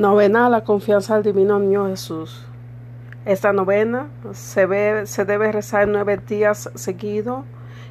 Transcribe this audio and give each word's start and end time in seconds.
Novena 0.00 0.48
la 0.48 0.64
confianza 0.64 1.14
al 1.14 1.22
divino 1.22 1.58
niño 1.58 1.86
Jesús. 1.88 2.42
Esta 3.26 3.52
novena 3.52 4.06
se, 4.32 4.66
debe 4.66 5.52
rezar 5.52 5.88
nueve 5.88 6.18
días 6.26 6.70
seguidos 6.74 7.44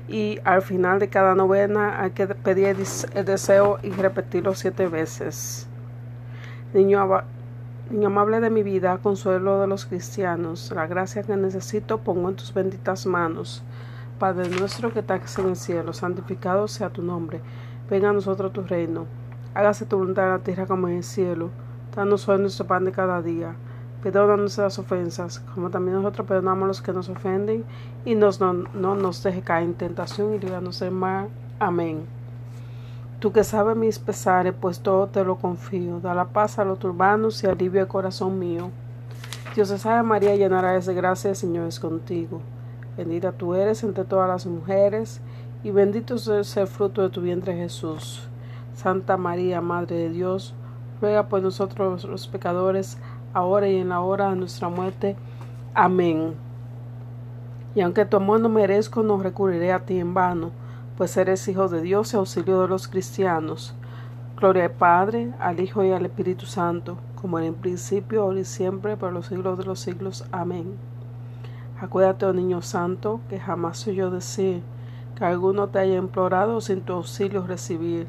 y 0.07 0.39
al 0.43 0.63
final 0.63 0.97
de 0.97 1.09
cada 1.09 1.35
novena 1.35 2.01
hay 2.01 2.09
que 2.09 2.25
pedir 2.25 2.77
el 3.13 3.25
deseo 3.25 3.77
y 3.83 3.91
repetirlo 3.91 4.55
siete 4.55 4.87
veces. 4.87 5.67
Niño 6.73 7.21
amable 8.04 8.39
de 8.39 8.50
mi 8.50 8.64
vida, 8.64 8.98
consuelo 8.98 9.62
de 9.62 9.68
los 9.68 9.86
cristianos, 9.86 10.71
la 10.71 10.88
gracia 10.88 11.21
que 11.21 11.38
necesito 11.38 12.00
pongo 12.00 12.30
en 12.30 12.36
tus 12.38 12.55
benditas 12.55 13.05
manos. 13.05 13.62
Padre 14.18 14.50
nuestro 14.50 14.91
que 14.91 15.02
estás 15.02 15.38
en 15.38 15.50
el 15.50 15.55
cielo, 15.55 15.94
santificado 15.94 16.68
sea 16.68 16.89
tu 16.89 17.04
nombre. 17.04 17.39
Venga 17.88 18.10
a 18.10 18.14
nosotros 18.14 18.52
tu 18.52 18.64
reino. 18.64 19.05
Hágase 19.54 19.86
tu 19.86 20.00
voluntad 20.00 20.26
en 20.26 20.32
la 20.32 20.39
tierra 20.39 20.66
como 20.66 20.88
en 20.88 20.96
el 20.96 21.04
cielo. 21.04 21.52
Danos 21.95 22.29
hoy 22.29 22.39
nuestro 22.39 22.67
pan 22.67 22.85
de 22.85 22.91
cada 22.91 23.21
día. 23.21 23.55
Perdona 24.03 24.38
nuestras 24.38 24.77
ofensas, 24.77 25.39
como 25.55 25.71
también 25.71 25.95
nosotros 25.95 26.27
perdonamos 26.27 26.63
a 26.63 26.67
los 26.67 26.81
que 26.84 26.93
nos 26.93 27.09
ofenden, 27.09 27.66
y 28.05 28.13
nos, 28.13 28.39
no, 28.39 28.53
nos 28.53 29.23
deje 29.23 29.41
caer 29.41 29.63
en 29.63 29.73
tentación 29.73 30.35
y 30.35 30.39
líbranos 30.39 30.80
del 30.80 30.91
mal. 30.91 31.30
Amén. 31.59 32.05
Tú 33.20 33.31
que 33.33 33.44
sabes 33.44 33.75
mis 33.75 33.97
pesares, 33.97 34.53
pues 34.53 34.81
todo 34.81 35.07
te 35.07 35.23
lo 35.23 35.38
confío. 35.38 35.99
Da 35.99 36.13
la 36.13 36.25
paz 36.25 36.59
a 36.59 36.63
los 36.63 36.77
turbanos 36.77 37.44
y 37.44 37.47
alivio 37.47 37.81
el 37.81 37.88
corazón 37.88 38.38
mío. 38.38 38.69
Dios 39.55 39.69
te 39.69 39.80
sabe, 39.80 40.03
María, 40.03 40.35
llenará 40.35 40.80
de 40.80 40.94
gracia, 40.94 41.31
el 41.31 41.35
Señor 41.35 41.67
es 41.67 41.80
contigo. 41.80 42.39
Bendita 42.95 43.31
tú 43.31 43.55
eres 43.55 43.83
entre 43.83 44.05
todas 44.05 44.30
las 44.30 44.45
mujeres, 44.45 45.21
y 45.63 45.71
bendito 45.71 46.16
es 46.16 46.55
el 46.55 46.67
fruto 46.67 47.02
de 47.02 47.09
tu 47.09 47.21
vientre 47.21 47.55
Jesús. 47.55 48.30
Santa 48.75 49.17
María, 49.17 49.59
Madre 49.59 49.97
de 49.97 50.09
Dios, 50.09 50.53
ruega 51.02 51.27
por 51.27 51.41
nosotros 51.41 52.03
los 52.05 52.27
pecadores, 52.27 52.98
ahora 53.34 53.67
y 53.67 53.77
en 53.77 53.89
la 53.89 54.02
hora 54.02 54.30
de 54.30 54.35
nuestra 54.35 54.70
muerte. 54.70 55.16
Amén. 55.73 56.36
Y 57.75 57.81
aunque 57.81 58.05
tu 58.05 58.17
amor 58.17 58.39
no 58.39 58.50
merezco, 58.50 59.03
no 59.03 59.22
recurriré 59.22 59.72
a 59.72 59.86
ti 59.86 60.00
en 60.00 60.14
vano, 60.14 60.52
pues 60.97 61.16
eres 61.17 61.47
hijo 61.47 61.67
de 61.67 61.81
Dios 61.81 62.14
y 62.14 62.17
auxilio 62.17 62.61
de 62.61 62.67
los 62.67 62.88
cristianos. 62.88 63.75
Gloria 64.36 64.66
al 64.66 64.72
Padre, 64.72 65.33
al 65.39 65.59
Hijo 65.59 65.83
y 65.83 65.92
al 65.92 66.05
Espíritu 66.05 66.45
Santo, 66.45 66.97
como 67.22 67.39
en 67.39 67.53
principio, 67.53 68.23
ahora 68.23 68.39
y 68.39 68.45
siempre, 68.45 68.95
por 68.95 69.11
los 69.11 69.27
siglos 69.27 69.58
de 69.58 69.66
los 69.66 69.80
siglos. 69.80 70.25
Amén. 70.31 70.77
Acuérdate, 71.80 72.25
oh 72.25 72.33
niño 72.33 72.61
santo, 72.61 73.22
que 73.30 73.39
jamás 73.39 73.86
yo 73.86 74.09
decir 74.11 74.64
que 75.16 75.25
alguno 75.25 75.67
te 75.67 75.80
haya 75.80 75.95
implorado 75.95 76.61
sin 76.61 76.81
tu 76.81 76.94
auxilio 76.94 77.45
recibir. 77.45 78.08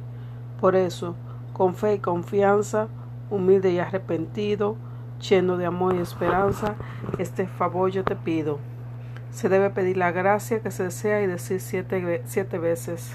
Por 0.61 0.77
eso, 0.77 1.15
con 1.61 1.75
fe 1.75 1.93
y 1.93 1.99
confianza, 1.99 2.89
humilde 3.29 3.71
y 3.71 3.81
arrepentido, 3.81 4.77
lleno 5.21 5.59
de 5.59 5.67
amor 5.67 5.95
y 5.95 5.99
esperanza, 5.99 6.75
este 7.19 7.47
favor 7.47 7.91
yo 7.91 8.03
te 8.03 8.17
pido. 8.17 8.59
Se 9.31 9.51
debe 9.51 9.69
pedir 9.69 9.99
la 9.99 10.11
gracia 10.11 10.61
que 10.61 10.71
se 10.71 10.85
desea 10.85 11.21
y 11.21 11.27
decir 11.27 11.61
siete, 11.61 12.23
siete 12.25 12.57
veces. 12.57 13.15